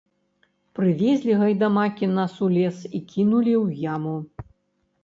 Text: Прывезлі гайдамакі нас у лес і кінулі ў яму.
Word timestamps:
Прывезлі 0.79 1.35
гайдамакі 1.41 2.09
нас 2.17 2.33
у 2.49 2.51
лес 2.57 2.81
і 2.89 2.99
кінулі 3.13 3.53
ў 3.65 3.89
яму. 3.95 4.17